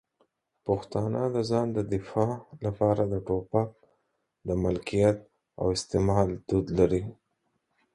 پښتانه 0.65 1.21
د 1.35 1.37
ځان 1.49 1.67
د 1.77 1.79
دفاع 1.93 2.31
لپاره 2.65 3.03
د 3.07 3.15
ټوپک 3.27 3.69
د 4.47 4.49
ملکیت 4.63 5.17
او 5.59 5.65
استعمال 5.75 6.27
دود 6.49 6.65
لري. 6.79 7.03